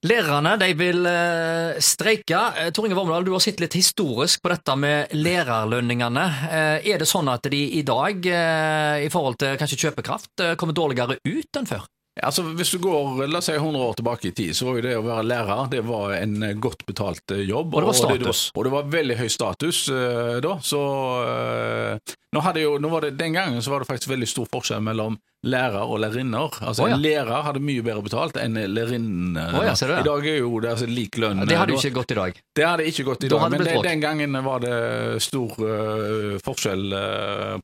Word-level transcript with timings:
Lærerne 0.00 0.54
de 0.56 0.70
vil 0.80 1.04
eh, 1.04 1.76
streike. 1.84 2.38
Eh, 2.56 2.70
Tor 2.72 2.86
Inge 2.88 2.96
Vormedal, 2.96 3.26
du 3.26 3.34
har 3.34 3.42
sett 3.44 3.60
litt 3.60 3.76
historisk 3.76 4.40
på 4.40 4.48
dette 4.48 4.76
med 4.80 5.12
lærerlønningene. 5.12 6.24
Eh, 6.48 6.88
er 6.88 7.02
det 7.02 7.08
sånn 7.08 7.28
at 7.28 7.44
de 7.52 7.60
i 7.76 7.82
dag, 7.84 8.24
i 8.24 9.10
forhold 9.12 9.36
til 9.42 9.60
kanskje 9.60 9.82
kjøpekraft, 9.84 10.32
kommer 10.56 10.76
dårligere 10.76 11.18
ut 11.20 11.60
enn 11.60 11.68
før? 11.68 11.84
Altså, 12.22 12.42
Hvis 12.56 12.72
du 12.74 12.78
går 12.82 13.24
la 13.26 13.40
oss 13.40 13.48
si 13.50 13.56
100 13.56 13.84
år 13.84 13.98
tilbake 13.98 14.30
i 14.30 14.34
tid, 14.36 14.56
så 14.56 14.68
var 14.68 14.78
jo 14.78 14.84
det 14.86 14.96
å 14.98 15.04
være 15.06 15.26
lærer 15.26 15.70
det 15.72 15.82
var 15.86 16.14
en 16.18 16.42
eh, 16.46 16.56
godt 16.58 16.84
betalt 16.88 17.34
eh, 17.34 17.44
jobb. 17.48 17.74
Og 17.74 17.82
det 17.82 17.88
var 17.88 17.94
Og 17.94 17.96
det, 17.96 18.20
status. 18.20 18.42
og 18.54 18.66
det 18.66 18.72
var 18.74 18.92
veldig 18.94 19.16
høy 19.20 19.28
status 19.30 19.82
uh, 19.92 20.36
da. 20.44 20.56
Så 20.64 20.80
uh, 20.80 22.16
nå 22.34 22.44
hadde 22.44 22.62
jo, 22.62 22.76
nå 22.82 22.90
var 22.92 23.06
det, 23.06 23.16
Den 23.18 23.34
gangen 23.34 23.62
så 23.62 23.72
var 23.72 23.82
det 23.82 23.90
faktisk 23.90 24.12
veldig 24.12 24.28
stor 24.28 24.48
forskjell 24.52 24.82
mellom 24.84 25.18
lærer 25.46 25.88
og 25.88 26.02
lærerinner. 26.02 26.52
Altså 26.60 26.84
oh, 26.84 26.90
ja. 26.90 26.98
En 26.98 27.02
lærer 27.02 27.46
hadde 27.46 27.62
mye 27.64 27.82
bedre 27.84 28.04
betalt 28.04 28.36
enn 28.40 28.58
lærerinne. 28.70 29.46
Oh, 29.56 29.64
ja. 29.64 29.72
I 29.72 30.04
dag 30.04 30.28
er 30.28 30.38
jo 30.42 30.60
det 30.60 30.74
altså, 30.74 30.88
lik 30.90 31.16
lønn. 31.20 31.46
Det 31.48 31.56
hadde 31.56 31.74
jo 31.74 31.80
ikke 31.80 31.96
gått 32.02 32.14
i 32.14 32.18
dag. 32.20 32.40
det 32.60 32.66
hadde 32.68 32.88
ikke 32.92 33.06
gått 33.08 33.24
i 33.24 33.32
Da 33.32 33.40
dag, 33.40 33.54
men 33.56 33.64
det, 33.64 33.76
den 33.88 34.04
gangen 34.04 34.40
var 34.44 34.62
det 34.62 34.76
stor 35.24 35.56
uh, 35.58 36.36
forskjell 36.44 36.86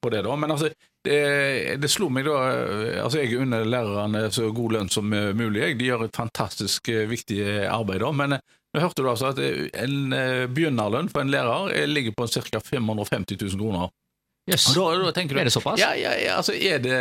på 0.00 0.14
det. 0.14 0.24
da. 0.24 0.36
Men 0.40 0.56
altså, 0.56 0.72
det, 1.06 1.76
det 1.82 1.90
slo 1.90 2.08
meg 2.12 2.26
da 2.26 2.36
altså 3.04 3.22
Jeg 3.22 3.40
unner 3.44 3.66
lærerne 3.66 4.26
så 4.34 4.50
god 4.54 4.76
lønn 4.76 4.92
som 4.92 5.08
mulig. 5.08 5.62
jeg. 5.62 5.78
De 5.78 5.88
gjør 5.88 6.06
et 6.06 6.16
fantastisk 6.16 6.88
øh, 6.92 7.06
viktig 7.10 7.40
arbeid. 7.66 8.02
da, 8.02 8.12
men 8.12 8.36
nå 8.36 8.82
hørte 8.82 9.02
du 9.02 9.10
altså 9.10 9.32
at 9.32 9.38
øh, 9.40 9.68
en 9.72 10.10
begynnerlønn 10.52 11.08
for 11.12 11.22
en 11.22 11.32
lærer 11.32 11.86
ligger 11.86 12.12
på 12.16 12.26
ca. 12.26 12.60
550 12.60 13.40
000 13.40 13.60
kroner. 13.60 13.88
Og 14.46 14.76
da, 14.76 15.06
da 15.08 15.12
tenker 15.14 15.34
du, 15.34 15.40
Er 15.40 15.48
det 15.48 15.54
såpass? 15.54 15.80
Ja, 15.80 15.88
ja, 15.98 16.12
ja 16.22 16.36
altså 16.38 16.54
er 16.54 16.78
det, 16.84 16.98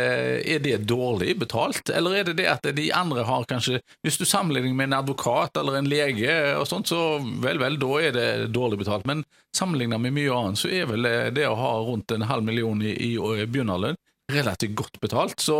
er 0.50 0.62
det 0.64 0.80
dårlig 0.90 1.36
betalt, 1.38 1.92
eller 1.94 2.16
er 2.18 2.26
det 2.26 2.34
det 2.40 2.48
at 2.50 2.66
de 2.74 2.88
andre 2.90 3.22
har 3.28 3.46
kanskje 3.46 3.78
Hvis 4.02 4.18
du 4.18 4.24
sammenligner 4.26 4.74
med 4.74 4.90
en 4.90 4.98
advokat 4.98 5.56
eller 5.60 5.78
en 5.78 5.90
lege 5.90 6.32
og 6.56 6.66
sånt, 6.66 6.90
så 6.90 7.20
vel, 7.44 7.60
vel, 7.62 7.78
da 7.78 7.92
er 8.02 8.16
det 8.16 8.26
dårlig 8.56 8.80
betalt. 8.82 9.06
Men 9.06 9.22
sammenlignet 9.54 10.02
med 10.02 10.16
mye 10.16 10.34
annet, 10.34 10.58
så 10.58 10.72
er 10.72 10.90
vel 10.90 11.06
det 11.36 11.46
å 11.46 11.54
ha 11.58 11.72
rundt 11.86 12.10
en 12.12 12.26
halv 12.26 12.44
million 12.46 12.82
i, 12.82 12.92
i 12.92 13.14
i 13.16 13.46
begynnerlønn 13.46 13.98
relativt 14.32 14.74
godt 14.74 15.00
betalt. 15.00 15.40
Så 15.40 15.56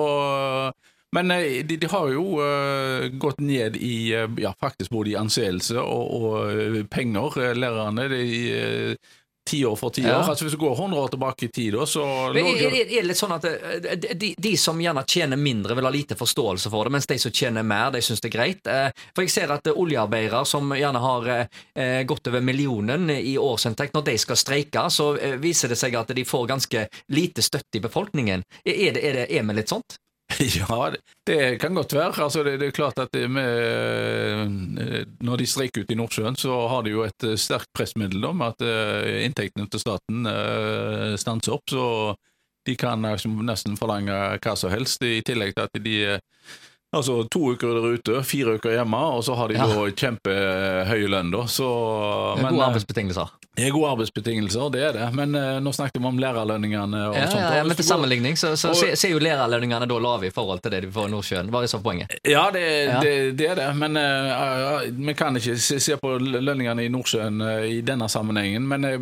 men 1.14 1.30
eh, 1.30 1.64
de, 1.64 1.76
de 1.76 1.88
har 1.90 2.08
jo 2.12 2.24
uh, 2.42 3.06
gått 3.18 3.40
ned 3.40 3.76
i 3.78 4.14
uh, 4.16 4.26
ja, 4.42 4.52
faktisk 4.60 4.90
både 4.90 5.12
i 5.12 5.18
anseelse 5.20 5.78
og, 5.80 6.10
og 6.18 6.90
penger, 6.92 7.54
lærerne. 7.56 8.08
De, 8.10 8.24
tiår 9.46 9.76
for 9.78 9.94
tiår. 9.94 10.08
Ja. 10.08 10.22
Altså, 10.22 10.44
hvis 10.46 10.54
du 10.56 10.60
går 10.60 10.74
100 10.74 11.00
år 11.00 11.12
tilbake 11.14 11.46
i 11.46 11.48
tid, 11.48 11.76
så 11.88 12.04
Men 12.34 12.46
Er, 12.46 12.66
er, 12.66 12.88
det 12.90 13.02
litt 13.06 13.18
sånn 13.18 13.34
at 13.36 13.44
eh, 13.48 13.96
de, 14.14 14.32
de 14.38 14.54
som 14.60 14.80
gjerne 14.80 15.04
tjener 15.06 15.40
mindre, 15.40 15.76
vil 15.78 15.86
ha 15.88 15.92
lite 15.94 16.18
forståelse 16.18 16.72
for 16.72 16.86
det, 16.88 16.94
mens 16.96 17.08
de 17.10 17.18
som 17.22 17.32
tjener 17.34 17.66
mer, 17.66 17.90
de 17.94 18.02
syns 18.04 18.22
det 18.24 18.30
er 18.30 18.36
greit? 18.36 18.70
Eh, 18.70 18.88
For 19.14 19.26
jeg 19.26 19.34
ser 19.34 19.54
at 19.54 19.66
eh, 19.66 19.76
oljearbeidere 19.76 20.44
som 20.46 20.74
gjerne 20.76 21.02
har 21.02 21.28
gått 22.08 22.28
over 22.28 22.40
millionen 22.40 23.10
i 23.10 23.36
årsinntekt, 23.38 23.94
når 23.94 24.04
de 24.06 24.16
skal 24.18 24.38
streike, 24.40 24.86
så 24.90 25.10
viser 25.40 25.72
det 25.72 25.78
seg 25.78 25.94
at 25.98 26.12
de 26.16 26.24
får 26.24 26.48
ganske 26.48 26.86
lite 27.12 27.44
støtte 27.44 27.78
i 27.78 27.84
befolkningen. 27.84 28.44
Er 28.64 28.96
det, 28.96 29.02
er 29.02 29.20
det 29.20 29.26
er 29.30 29.46
vi 29.46 29.56
litt 29.56 29.72
sånt? 29.72 29.98
Ja, 30.60 30.92
det, 31.26 31.58
kan 31.60 31.74
godt 31.74 31.94
være. 31.94 32.22
Altså, 32.22 32.42
det, 32.44 32.58
det 32.60 32.68
er 32.68 32.76
klart 32.76 32.98
at 32.98 33.14
med, 33.30 34.80
eh, 34.80 35.04
Når 35.20 35.36
de 35.36 35.46
streiker 35.46 35.82
ut 35.82 35.92
i 35.92 35.98
Nordsjøen, 35.98 36.36
så 36.36 36.58
har 36.68 36.84
de 36.84 36.92
jo 36.92 37.04
et 37.06 37.24
eh, 37.24 37.36
sterkt 37.40 37.72
pressmiddel 37.76 38.24
om 38.28 38.44
at 38.46 38.62
eh, 38.64 39.24
inntektene 39.26 39.68
til 39.70 39.82
staten 39.82 40.28
stanser 41.18 41.56
opp. 41.56 41.66
Så 41.70 42.14
de 42.66 42.74
kan 42.76 43.02
nesten 43.46 43.76
forlange 43.78 44.14
hva 44.42 44.56
som 44.58 44.72
helst, 44.72 45.04
i 45.06 45.22
tillegg 45.24 45.54
til 45.54 45.68
at 45.68 45.82
de 45.84 45.98
Altså 46.94 47.28
to 47.28 47.40
uker 47.52 47.74
der 47.74 47.96
ute, 47.98 48.20
fire 48.24 48.54
uker 48.56 48.70
hjemme, 48.76 48.96
og 49.18 49.24
så 49.26 49.34
har 49.36 49.48
de 49.48 49.54
Ja. 49.58 49.66
da 49.66 49.88
kjempehøy 49.90 51.08
lønn, 51.10 51.30
da. 51.34 51.42
Så, 51.50 51.66
men, 52.38 52.46
Gode 52.54 52.62
eh, 52.62 52.68
arbeidsbetingelser. 52.68 53.26
det 53.56 53.66
er 53.66 53.70
gode 53.74 53.90
arbeidsbetingelser, 53.90 54.70
det 54.72 54.82
er 54.86 54.92
det. 54.92 55.08
Men 55.14 55.34
eh, 55.34 55.58
nå 55.60 55.72
snakket 55.74 55.98
vi 56.00 56.06
om 56.06 56.16
lærerlønningene 56.22 57.00
og 57.10 57.16
Ja, 57.16 57.26
sånt. 57.26 57.40
ja, 57.42 57.54
ja, 57.56 57.64
men 57.64 57.76
til 57.76 57.84
sammenligning 57.84 58.36
så, 58.38 58.54
så 58.56 58.70
og- 58.70 58.76
ser 58.76 58.94
ser 58.96 59.10
jo 59.10 59.18
lærerlønningene 59.18 59.88
da 59.88 59.98
lave 59.98 60.26
i 60.26 60.30
forhold 60.30 60.62
til 60.62 60.70
det 60.70 60.82
de 60.86 60.90
får 60.92 61.08
i 61.08 61.10
Nordsjøen. 61.10 61.50
Hva 61.50 61.62
er 61.62 61.66
så 61.66 61.82
poenget? 61.82 62.14
Ja, 62.24 62.50
det, 62.54 62.64
Ja. 62.86 63.00
Det, 63.00 63.36
det 63.36 63.48
er 63.50 63.54
det, 63.56 63.76
men 63.76 63.96
eh, 63.96 64.90
vi 65.08 65.14
kan 65.14 65.36
ikke 65.36 65.58
se, 65.58 65.80
se 65.80 65.96
på 65.96 66.18
lønningene 66.22 66.84
i 66.86 66.88
Nordsjøen 66.88 67.42
uh, 67.42 67.66
i 67.66 67.80
denne 67.82 68.08
sammenhengen. 68.08 68.62
Men 68.68 68.82
jeg 68.84 69.00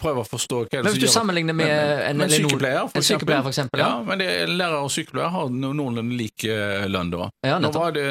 prøver 0.00 0.24
å 0.24 0.26
forstå 0.26 0.64
hva 0.64 0.68
det 0.70 0.78
er 0.80 0.82
som 0.82 0.92
hvis 0.92 1.00
du 1.00 1.06
gjør- 1.06 1.18
sammenligner 1.20 1.54
med 1.54 1.66
Men- 1.68 2.00
en, 2.10 2.16
men 2.16 2.30
sykepleier, 2.30 2.88
for 2.90 2.98
en 2.98 3.02
sykepleier, 3.02 3.42
for 3.42 3.50
eksempel, 3.50 3.78
ja. 3.80 4.02
men 4.02 4.18
det, 4.18 4.26
er- 4.40 4.46
lærer 4.56 4.80
og 4.82 4.90
sykepleier 4.90 5.28
har 5.30 5.48
noenlunde 5.52 6.16
lik 6.16 6.42
lønn 6.88 7.10
da. 7.10 7.25
Ja, 7.46 7.58
nå, 7.62 7.70
var 7.74 7.94
det, 7.96 8.06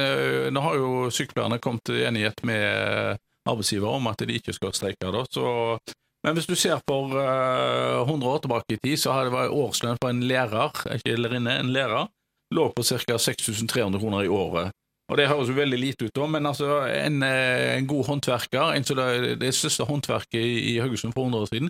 nå 0.54 0.64
har 0.64 0.80
jo 0.80 0.90
sykepleierne 1.14 1.60
kommet 1.64 1.86
til 1.90 2.02
enighet 2.08 2.42
med 2.48 2.64
eh, 2.64 3.22
arbeidsgiver 3.46 4.00
om 4.00 4.10
at 4.12 4.24
de 4.26 4.40
ikke 4.40 4.56
skal 4.56 4.74
streike. 4.76 5.12
Da, 5.14 5.24
så 5.32 5.78
men 6.26 6.34
hvis 6.34 6.48
du 6.50 6.56
ser 6.58 6.80
for 6.90 7.14
uh, 7.14 8.02
100 8.02 8.26
år 8.26 8.40
tilbake 8.42 8.74
i 8.74 8.80
tid, 8.82 8.98
så 8.98 9.14
hadde 9.14 9.30
det 9.30 9.36
vært 9.36 9.54
årslønn 9.54 10.00
for 10.02 10.10
en 10.10 10.24
lærer, 10.26 10.80
ikke 10.96 11.20
lærerinne, 11.20 11.60
en 11.62 11.70
lærer, 11.70 12.08
lå 12.56 12.64
på 12.74 12.82
ca. 12.82 13.20
6300 13.22 14.02
kroner 14.02 14.26
i 14.26 14.32
året. 14.34 14.74
Og 15.12 15.20
Det 15.20 15.28
høres 15.30 15.52
jo 15.52 15.58
veldig 15.60 15.78
lite 15.78 16.08
ut, 16.08 16.16
da, 16.18 16.26
men 16.26 16.50
altså 16.50 16.80
en, 16.90 17.22
eh, 17.22 17.76
en 17.76 17.86
god 17.86 18.08
håndverker 18.08 18.74
en 18.74 18.88
det, 18.90 19.36
det 19.38 19.52
største 19.54 19.86
håndverket 19.86 20.40
i, 20.42 20.56
i 20.72 20.80
Haugesund 20.82 21.14
for 21.14 21.28
100 21.30 21.44
år 21.44 21.52
siden, 21.52 21.70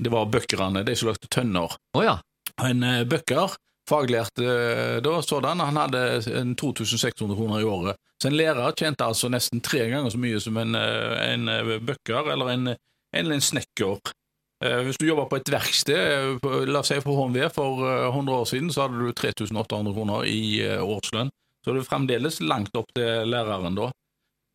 det 0.00 0.12
var 0.14 0.30
bøkkerne, 0.32 0.84
de 0.86 0.94
som 0.96 1.10
lagde 1.10 1.28
tønner. 1.28 1.76
Oh, 1.92 2.00
ja. 2.00 2.16
En 2.64 2.80
uh, 2.80 3.04
bøkker, 3.04 3.52
faglært 3.90 4.40
da 5.04 5.16
sådan, 5.26 5.60
han 5.60 5.80
hadde 5.80 6.54
2600 6.56 7.36
kroner 7.36 7.60
i 7.60 7.68
året. 7.68 7.98
Så 8.20 8.28
en 8.28 8.36
lærer 8.36 8.74
tjente 8.76 9.06
altså 9.06 9.30
nesten 9.32 9.62
tre 9.64 9.86
ganger 9.88 10.12
så 10.12 10.20
mye 10.20 10.40
som 10.44 10.58
en, 10.60 10.76
eh, 10.76 11.20
en 11.32 11.48
eh, 11.48 11.76
bøkker 11.80 12.32
eller 12.34 12.52
en, 12.52 12.72
en, 13.16 13.30
en 13.32 13.40
snekker. 13.40 14.12
Eh, 14.62 14.82
Hvis 14.84 15.00
du 15.00 15.06
jobber 15.08 15.30
på 15.30 15.40
et 15.40 15.52
verksted, 15.52 16.44
la 16.68 16.82
oss 16.82 16.92
si 16.92 16.98
på 17.00 17.16
HMV 17.16 17.46
for 17.54 17.80
eh, 17.88 18.08
100 18.10 18.36
år 18.36 18.44
siden, 18.50 18.68
så 18.72 18.84
hadde 18.84 19.00
du 19.00 19.12
3800 19.12 19.96
kroner 19.96 20.28
i 20.28 20.42
årslønn. 20.84 21.32
Så 21.64 21.72
er 21.72 21.80
er 21.80 21.88
fremdeles 21.88 22.40
langt 22.44 22.76
opp 22.76 22.92
til 22.96 23.28
læreren 23.28 23.76
da. 23.76 23.88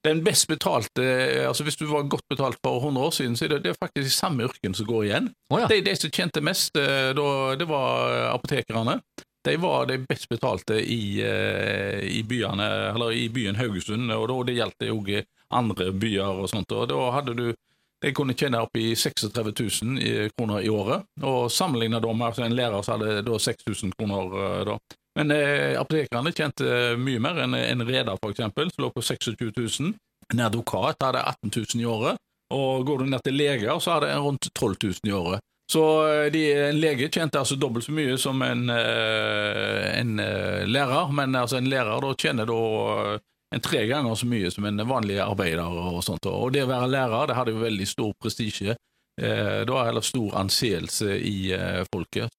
Den 0.05 0.23
best 0.25 0.47
betalte, 0.47 1.03
eh, 1.03 1.47
altså 1.47 1.65
Hvis 1.65 1.79
du 1.79 1.85
var 1.89 2.07
godt 2.09 2.27
betalt 2.29 2.59
for 2.63 2.77
100 2.79 3.05
år 3.07 3.13
siden, 3.15 3.35
så 3.35 3.45
er 3.45 3.55
det, 3.55 3.63
det 3.65 3.73
er 3.73 3.79
faktisk 3.81 4.13
samme 4.13 4.45
yrkene 4.45 4.77
som 4.77 4.89
går 4.89 5.03
igjen. 5.07 5.29
Oh, 5.49 5.61
ja. 5.61 5.69
De, 5.71 5.81
de 5.85 5.95
som 5.97 6.11
tjente 6.13 6.43
mest, 6.45 6.77
eh, 6.77 7.11
da, 7.17 7.29
det 7.59 7.67
var 7.69 8.11
eh, 8.13 8.27
apotekerne. 8.33 8.99
De 9.45 9.57
var 9.61 9.85
de 9.89 9.99
best 10.01 10.29
betalte 10.29 10.79
i, 10.81 11.21
eh, 11.21 12.01
i 12.05 12.23
byene, 12.25 12.69
eller 12.95 13.13
i 13.13 13.27
byen 13.29 13.59
Haugesund, 13.59 14.09
og 14.11 14.27
da, 14.31 14.39
det 14.47 14.57
gjaldt 14.57 14.87
òg 14.89 15.11
andre 15.53 15.91
byer 15.93 16.41
og 16.41 16.49
sånt. 16.49 16.71
og 16.73 16.89
Da 16.89 17.11
hadde 17.13 17.35
du 17.37 17.47
de 18.05 18.11
kunne 18.13 18.35
tjene 18.37 18.59
opp 18.61 18.75
i 18.77 18.91
36 18.95 19.53
000 19.81 20.29
kroner 20.35 20.61
i 20.61 20.69
året, 20.69 21.07
og 21.23 21.47
sammenlignet 21.51 22.03
da 22.03 22.11
med 22.13 22.27
altså 22.27 22.43
en 22.45 22.55
lærer 22.57 22.83
som 22.85 22.99
hadde 22.99 23.23
da 23.25 23.39
6000 23.39 23.95
kroner. 23.97 24.35
eh, 24.43 24.63
da. 24.69 24.77
Men 25.15 25.31
eh, 25.31 25.79
apotekerne 25.79 26.33
tjente 26.35 26.67
mye 26.99 27.21
mer 27.23 27.37
enn 27.45 27.55
en 27.55 27.85
reder, 27.87 28.17
eksempel, 28.29 28.71
som 28.73 28.83
lå 28.83 28.91
på 28.95 29.01
26 29.01 29.35
000. 29.55 29.93
En 30.33 30.41
advokat 30.43 31.03
hadde 31.05 31.21
18 31.21 31.51
000 31.75 31.81
i 31.83 31.85
året, 31.85 32.17
og 32.53 32.85
går 32.87 33.03
du 33.03 33.11
ned 33.11 33.23
til 33.23 33.37
leger, 33.37 33.77
så 33.79 33.95
hadde 33.97 34.09
en 34.11 34.25
rundt 34.25 34.49
12 34.53 34.75
000 34.83 35.11
i 35.11 35.13
året. 35.15 35.39
Så 35.71 35.81
eh, 36.07 36.27
de, 36.33 36.41
en 36.69 36.79
lege 36.81 37.07
tjente 37.09 37.39
altså 37.39 37.55
dobbelt 37.57 37.85
så 37.87 37.93
mye 37.95 38.17
som 38.21 38.41
en, 38.45 38.67
eh, 38.69 39.85
en 39.99 40.19
eh, 40.19 40.65
lærer, 40.69 41.13
men 41.15 41.35
altså 41.39 41.57
en 41.57 41.69
lærer 41.71 42.03
da 42.03 42.11
tjener 42.21 42.45
da 42.49 42.59
eh, 43.15 43.23
en 43.55 43.63
tre 43.63 43.85
ganger 43.87 44.17
så 44.19 44.27
mye 44.27 44.51
som 44.51 44.65
en 44.67 44.83
vanlig 44.89 45.17
arbeider. 45.23 45.63
Og 45.95 46.03
sånt. 46.03 46.25
Og 46.27 46.51
det 46.53 46.65
å 46.65 46.69
være 46.69 46.91
lærer 46.91 47.29
det 47.31 47.37
hadde 47.37 47.53
jo 47.55 47.63
veldig 47.63 47.87
stor 47.87 48.11
prestisje. 48.21 48.75
Eh, 49.21 49.61
Det 49.63 49.71
var 49.71 49.87
heller 49.87 50.03
stor 50.05 50.35
anseelse 50.41 51.15
i 51.17 51.53
eh, 51.55 51.83
folket. 51.93 52.29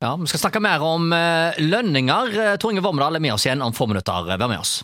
Ja, 0.00 0.16
Vi 0.16 0.26
skal 0.26 0.40
snakke 0.40 0.60
mer 0.64 0.80
om 0.80 1.12
eh, 1.12 1.58
lønninger. 1.60 2.30
Eh, 2.32 2.54
Tor 2.56 2.72
Inge 2.72 2.80
Vormedal 2.80 3.18
er 3.18 3.20
med 3.20 3.34
oss 3.34 3.44
igjen 3.44 3.60
om 3.60 3.74
få 3.76 3.84
minutter. 3.90 4.30
Vær 4.32 4.48
med 4.48 4.56
oss. 4.62 4.80